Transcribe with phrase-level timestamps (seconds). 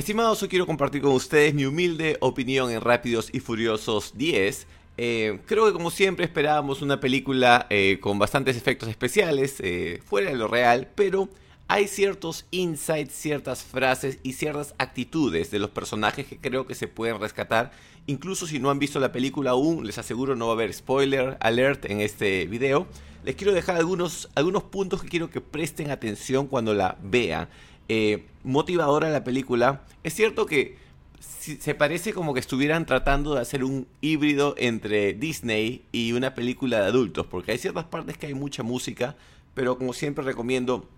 [0.00, 4.66] Estimados, hoy quiero compartir con ustedes mi humilde opinión en Rápidos y Furiosos 10.
[4.96, 10.30] Eh, creo que como siempre esperábamos una película eh, con bastantes efectos especiales, eh, fuera
[10.30, 11.28] de lo real, pero
[11.68, 16.88] hay ciertos insights, ciertas frases y ciertas actitudes de los personajes que creo que se
[16.88, 17.70] pueden rescatar.
[18.06, 21.36] Incluso si no han visto la película aún, les aseguro no va a haber spoiler
[21.40, 22.86] alert en este video.
[23.22, 27.50] Les quiero dejar algunos, algunos puntos que quiero que presten atención cuando la vean
[27.92, 29.82] eh, motivadora la película.
[30.04, 30.76] Es cierto que
[31.18, 36.80] se parece como que estuvieran tratando de hacer un híbrido entre Disney y una película
[36.80, 39.16] de adultos, porque hay ciertas partes que hay mucha música,
[39.54, 40.88] pero como siempre recomiendo,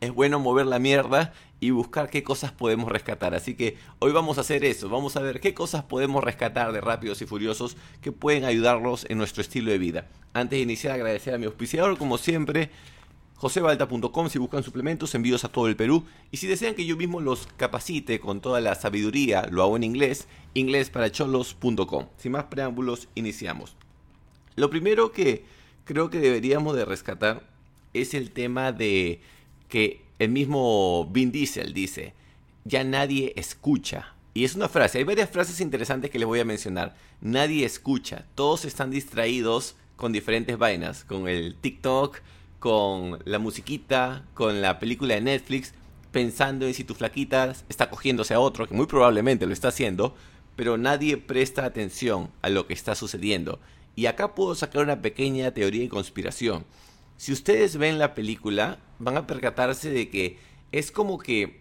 [0.00, 3.34] es bueno mover la mierda y buscar qué cosas podemos rescatar.
[3.34, 6.80] Así que hoy vamos a hacer eso, vamos a ver qué cosas podemos rescatar de
[6.80, 10.06] Rápidos y Furiosos que pueden ayudarnos en nuestro estilo de vida.
[10.34, 12.70] Antes de iniciar, agradecer a mi auspiciador, como siempre,
[13.38, 16.04] josebalta.com si buscan suplementos, envíos a todo el Perú.
[16.30, 19.84] Y si desean que yo mismo los capacite con toda la sabiduría, lo hago en
[19.84, 22.06] inglés, inglesparacholos.com.
[22.16, 23.76] Sin más preámbulos, iniciamos.
[24.56, 25.44] Lo primero que
[25.84, 27.48] creo que deberíamos de rescatar
[27.94, 29.20] es el tema de
[29.68, 32.14] que el mismo Vin Diesel dice,
[32.64, 34.14] ya nadie escucha.
[34.34, 36.96] Y es una frase, hay varias frases interesantes que les voy a mencionar.
[37.20, 42.18] Nadie escucha, todos están distraídos con diferentes vainas, con el TikTok,
[42.58, 45.74] con la musiquita, con la película de Netflix,
[46.10, 50.14] pensando en si tu flaquita está cogiéndose a otro, que muy probablemente lo está haciendo,
[50.56, 53.60] pero nadie presta atención a lo que está sucediendo.
[53.94, 56.64] Y acá puedo sacar una pequeña teoría de conspiración.
[57.16, 60.38] Si ustedes ven la película, van a percatarse de que
[60.72, 61.60] es como que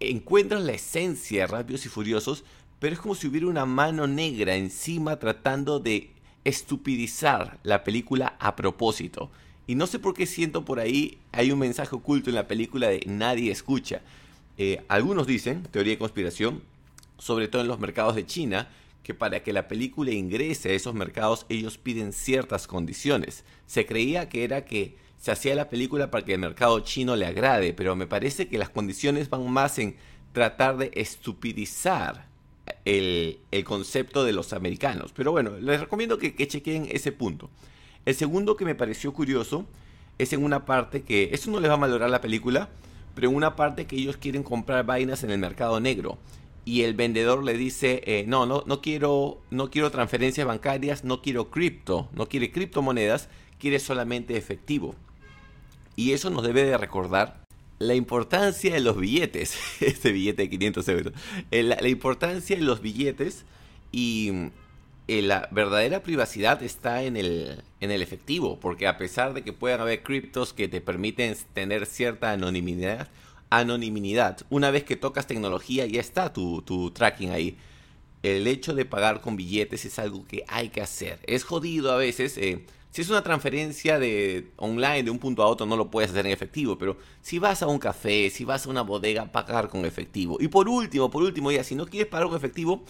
[0.00, 2.44] encuentran la esencia de Rápidos y Furiosos,
[2.78, 6.10] pero es como si hubiera una mano negra encima tratando de
[6.44, 9.30] estupidizar la película a propósito.
[9.66, 12.88] Y no sé por qué siento por ahí hay un mensaje oculto en la película
[12.88, 14.00] de nadie escucha.
[14.58, 16.62] Eh, algunos dicen, teoría de conspiración,
[17.18, 18.68] sobre todo en los mercados de China,
[19.02, 23.44] que para que la película ingrese a esos mercados ellos piden ciertas condiciones.
[23.66, 27.26] Se creía que era que se hacía la película para que el mercado chino le
[27.26, 29.96] agrade, pero me parece que las condiciones van más en
[30.32, 32.26] tratar de estupidizar
[32.84, 35.12] el, concepto de los americanos.
[35.14, 37.50] Pero bueno, les recomiendo que chequen ese punto.
[38.06, 39.66] El segundo que me pareció curioso
[40.18, 42.68] es en una parte que, eso no les va a valorar la película,
[43.16, 46.16] pero en una parte que ellos quieren comprar vainas en el mercado negro
[46.64, 51.20] y el vendedor le dice, eh, no, no, no quiero, no quiero transferencias bancarias, no
[51.20, 53.28] quiero cripto, no quiere criptomonedas,
[53.58, 54.94] quiere solamente efectivo.
[55.96, 57.42] Y eso nos debe de recordar
[57.80, 61.12] la importancia de los billetes, este billete de 500 euros,
[61.50, 63.44] eh, la importancia de los billetes
[63.90, 64.50] y
[65.08, 69.52] eh, la verdadera privacidad está en el, en el efectivo, porque a pesar de que
[69.52, 73.08] puedan haber criptos que te permiten tener cierta anonimidad,
[73.50, 77.56] anonimidad, una vez que tocas tecnología ya está tu, tu tracking ahí.
[78.22, 81.20] El hecho de pagar con billetes es algo que hay que hacer.
[81.24, 82.36] Es jodido a veces.
[82.38, 86.10] Eh, si es una transferencia de online de un punto a otro no lo puedes
[86.10, 89.68] hacer en efectivo, pero si vas a un café, si vas a una bodega, pagar
[89.68, 90.38] con efectivo.
[90.40, 92.82] Y por último, por último ya, si no quieres pagar con efectivo,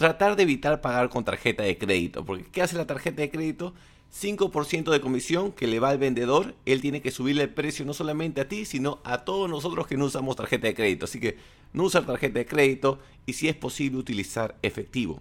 [0.00, 2.24] tratar de evitar pagar con tarjeta de crédito.
[2.24, 3.74] Porque ¿qué hace la tarjeta de crédito?
[4.18, 7.92] 5% de comisión que le va al vendedor, él tiene que subirle el precio no
[7.92, 11.04] solamente a ti, sino a todos nosotros que no usamos tarjeta de crédito.
[11.04, 11.36] Así que
[11.74, 15.20] no usar tarjeta de crédito y si es posible utilizar efectivo.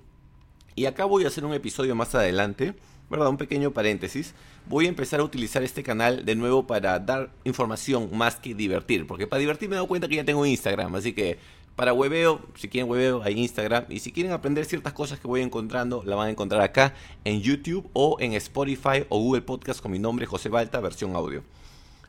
[0.76, 2.74] Y acá voy a hacer un episodio más adelante,
[3.10, 3.28] ¿verdad?
[3.28, 4.34] Un pequeño paréntesis.
[4.66, 9.08] Voy a empezar a utilizar este canal de nuevo para dar información más que divertir.
[9.08, 11.38] Porque para divertir me he dado cuenta que ya tengo Instagram, así que
[11.80, 13.86] para webeo, si quieren webeo, hay Instagram.
[13.88, 17.40] Y si quieren aprender ciertas cosas que voy encontrando, la van a encontrar acá en
[17.40, 21.42] YouTube o en Spotify o Google Podcast con mi nombre José Balta, versión audio.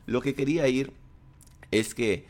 [0.07, 0.91] Lo que quería ir
[1.71, 2.25] es que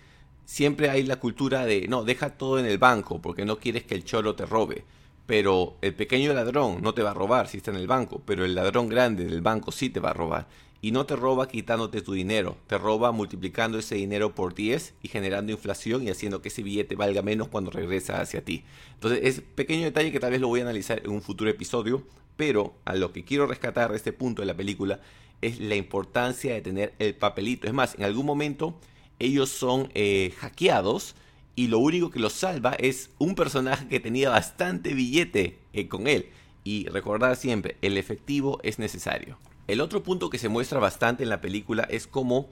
[0.46, 3.96] siempre hay la cultura de, no, deja todo en el banco porque no quieres que
[3.96, 4.86] el choro te robe.
[5.26, 8.46] Pero el pequeño ladrón no te va a robar si está en el banco, pero
[8.46, 10.48] el ladrón grande del banco sí te va a robar
[10.82, 15.08] y no te roba quitándote tu dinero, te roba multiplicando ese dinero por 10 y
[15.08, 18.64] generando inflación y haciendo que ese billete valga menos cuando regresa hacia ti.
[18.96, 22.04] Entonces es pequeño detalle que tal vez lo voy a analizar en un futuro episodio,
[22.36, 25.00] pero a lo que quiero rescatar de este punto de la película
[25.42, 27.68] es la importancia de tener el papelito.
[27.68, 28.76] Es más, en algún momento
[29.20, 31.16] ellos son eh, hackeados
[31.56, 36.08] y lo único que los salva es un personaje que tenía bastante billete eh, con
[36.08, 36.28] él.
[36.64, 39.38] Y recordar siempre, el efectivo es necesario.
[39.72, 42.50] El otro punto que se muestra bastante en la película es cómo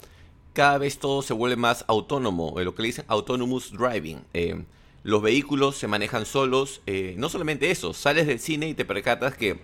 [0.53, 4.21] cada vez todo se vuelve más autónomo, eh, lo que le dicen autonomous driving.
[4.33, 4.63] Eh,
[5.03, 9.35] los vehículos se manejan solos, eh, no solamente eso, sales del cine y te percatas
[9.35, 9.59] que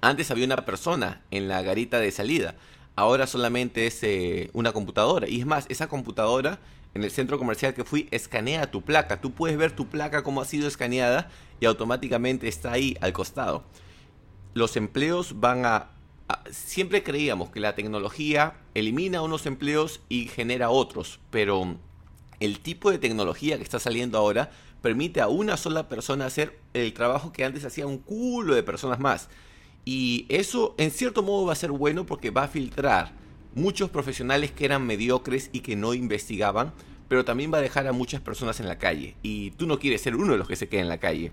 [0.00, 2.56] antes había una persona en la garita de salida,
[2.96, 5.28] ahora solamente es una computadora.
[5.28, 6.58] Y es más, esa computadora
[6.94, 9.20] en el centro comercial que fui, escanea tu placa.
[9.20, 13.62] Tú puedes ver tu placa cómo ha sido escaneada y automáticamente está ahí al costado.
[14.54, 15.90] Los empleos van a,
[16.50, 21.76] Siempre creíamos que la tecnología elimina unos empleos y genera otros, pero
[22.40, 24.50] el tipo de tecnología que está saliendo ahora
[24.82, 28.98] permite a una sola persona hacer el trabajo que antes hacía un culo de personas
[28.98, 29.28] más.
[29.84, 33.12] Y eso en cierto modo va a ser bueno porque va a filtrar
[33.54, 36.72] muchos profesionales que eran mediocres y que no investigaban,
[37.08, 39.16] pero también va a dejar a muchas personas en la calle.
[39.22, 41.32] Y tú no quieres ser uno de los que se quede en la calle.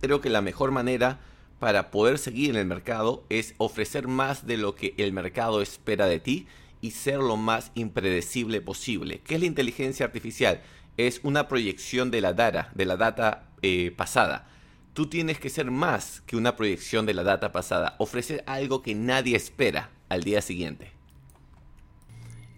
[0.00, 1.20] Creo que la mejor manera
[1.58, 6.06] para poder seguir en el mercado es ofrecer más de lo que el mercado espera
[6.06, 6.46] de ti
[6.80, 9.20] y ser lo más impredecible posible.
[9.20, 10.62] ¿Qué es la inteligencia artificial?
[10.96, 14.48] Es una proyección de la data, de la data eh, pasada.
[14.94, 18.94] Tú tienes que ser más que una proyección de la data pasada, ofrecer algo que
[18.94, 20.97] nadie espera al día siguiente.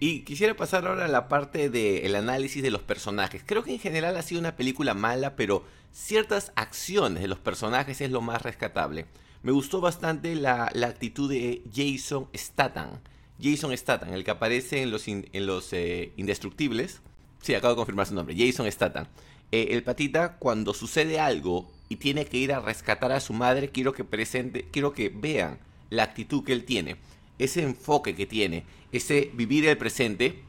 [0.03, 3.43] Y quisiera pasar ahora a la parte del análisis de los personajes.
[3.45, 5.63] Creo que en general ha sido una película mala, pero
[5.93, 9.05] ciertas acciones de los personajes es lo más rescatable.
[9.43, 13.01] Me gustó bastante la, actitud de Jason Statham.
[13.43, 17.03] Jason Statham, el que aparece en los, eh, Indestructibles.
[17.43, 19.07] Sí, acabo de confirmar su nombre, Jason Statham.
[19.53, 23.69] Eh, el patita, cuando sucede algo y tiene que ir a rescatar a su madre,
[23.69, 25.59] quiero que presente, quiero que vean
[25.91, 26.97] la actitud que él tiene
[27.41, 30.43] ese enfoque que tiene, ese vivir el presente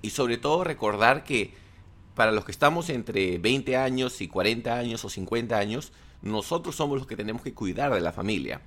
[0.00, 1.52] y sobre todo recordar que
[2.14, 6.98] para los que estamos entre 20 años y 40 años o 50 años, nosotros somos
[6.98, 8.60] los que tenemos que cuidar de la familia.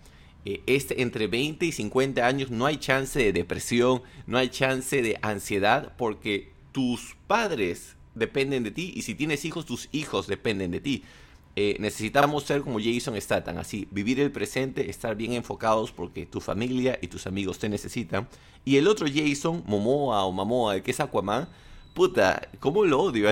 [0.45, 5.01] Eh, este, entre 20 y 50 años no hay chance de depresión, no hay chance
[5.01, 10.71] de ansiedad porque tus padres dependen de ti y si tienes hijos, tus hijos dependen
[10.71, 11.03] de ti.
[11.57, 16.41] Eh, necesitamos ser como Jason Statham, así, vivir el presente, estar bien enfocados porque tu
[16.41, 18.27] familia y tus amigos te necesitan.
[18.65, 21.47] Y el otro Jason, Momoa o Mamoa, que es Aquaman,
[21.93, 23.29] puta, ¿cómo lo odio?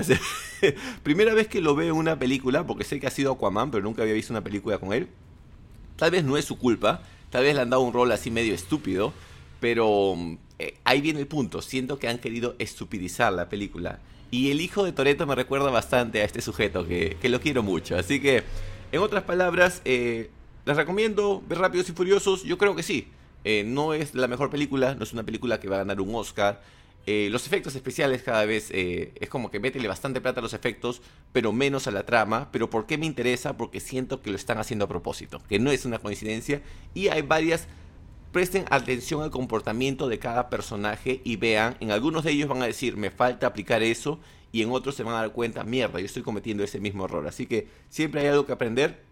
[1.02, 3.84] Primera vez que lo veo en una película, porque sé que ha sido Aquaman, pero
[3.84, 5.08] nunca había visto una película con él.
[5.96, 8.54] Tal vez no es su culpa, tal vez le han dado un rol así medio
[8.54, 9.12] estúpido,
[9.60, 10.16] pero
[10.58, 13.98] eh, ahí viene el punto, siento que han querido estupidizar la película.
[14.30, 17.96] Y el hijo de Toreto me recuerda bastante a este sujeto, que, lo quiero mucho.
[17.96, 18.42] Así que,
[18.92, 20.30] en otras palabras, eh,
[20.64, 22.42] les recomiendo ver Rápidos y Furiosos.
[22.42, 23.08] Yo creo que sí.
[23.44, 26.14] Eh, no es la mejor película, no es una película que va a ganar un
[26.14, 26.62] Oscar.
[27.06, 31.02] Los efectos especiales cada vez es como que métele bastante plata a los efectos,
[31.34, 32.48] pero menos a la trama.
[32.50, 33.58] Pero ¿por qué me interesa?
[33.58, 36.62] Porque siento que lo están haciendo a propósito, que no es una coincidencia.
[36.94, 37.68] Y hay varias
[38.34, 42.66] presten atención al comportamiento de cada personaje y vean, en algunos de ellos van a
[42.66, 44.18] decir, me falta aplicar eso,
[44.50, 47.28] y en otros se van a dar cuenta, mierda, yo estoy cometiendo ese mismo error.
[47.28, 49.04] Así que siempre hay algo que aprender,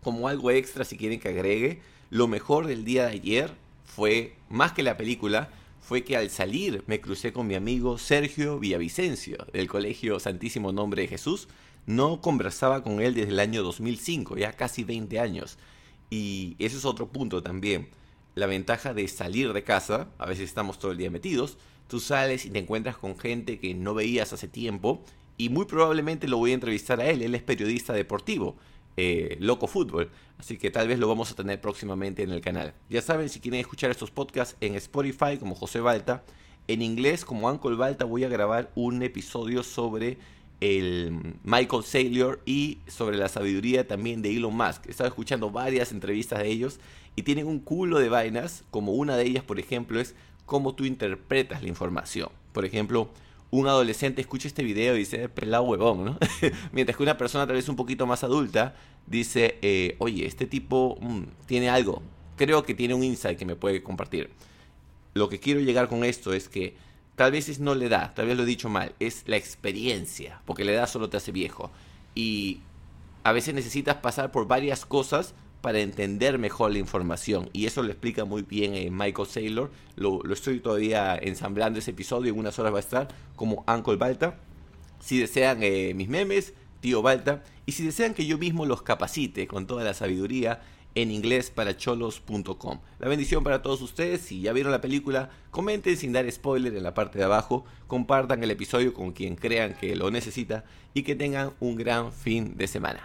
[0.00, 1.82] como algo extra si quieren que agregue.
[2.10, 3.50] Lo mejor del día de ayer
[3.84, 5.50] fue, más que la película,
[5.80, 11.02] fue que al salir me crucé con mi amigo Sergio Villavicencio, del Colegio Santísimo Nombre
[11.02, 11.48] de Jesús.
[11.86, 15.58] No conversaba con él desde el año 2005, ya casi 20 años.
[16.10, 17.88] Y ese es otro punto también
[18.34, 21.58] la ventaja de salir de casa, a veces estamos todo el día metidos,
[21.88, 25.02] tú sales y te encuentras con gente que no veías hace tiempo
[25.36, 28.56] y muy probablemente lo voy a entrevistar a él, él es periodista deportivo,
[28.96, 32.74] eh, Loco Fútbol, así que tal vez lo vamos a tener próximamente en el canal.
[32.90, 36.24] Ya saben, si quieren escuchar estos podcasts en Spotify como José Balta,
[36.68, 40.18] en inglés como Uncle Balta voy a grabar un episodio sobre
[40.62, 44.86] el Michael Saylor y sobre la sabiduría también de Elon Musk.
[44.86, 46.78] He estado escuchando varias entrevistas de ellos
[47.16, 50.14] y tienen un culo de vainas, como una de ellas, por ejemplo, es
[50.46, 52.28] cómo tú interpretas la información.
[52.52, 53.10] Por ejemplo,
[53.50, 56.18] un adolescente escucha este video y dice, pelado huevón, ¿no?
[56.72, 58.76] Mientras que una persona tal vez un poquito más adulta
[59.08, 62.02] dice, eh, oye, este tipo mm, tiene algo,
[62.36, 64.30] creo que tiene un insight que me puede compartir.
[65.14, 66.76] Lo que quiero llegar con esto es que
[67.22, 70.40] tal vez es no le da, tal vez lo he dicho mal, es la experiencia,
[70.44, 71.70] porque la edad solo te hace viejo.
[72.16, 72.62] Y
[73.22, 77.48] a veces necesitas pasar por varias cosas para entender mejor la información.
[77.52, 79.70] Y eso lo explica muy bien eh, Michael Saylor.
[79.94, 84.40] Lo, estoy todavía ensamblando ese episodio, en unas horas va a estar como Uncle Balta.
[84.98, 87.44] Si desean eh, mis memes, tío Balta.
[87.66, 90.60] Y si desean que yo mismo los capacite con toda la sabiduría
[90.94, 92.80] en inglés para cholos.com.
[92.98, 94.20] La bendición para todos ustedes.
[94.20, 97.64] Si ya vieron la película, comenten sin dar spoiler en la parte de abajo.
[97.86, 102.56] Compartan el episodio con quien crean que lo necesita y que tengan un gran fin
[102.56, 103.00] de semana.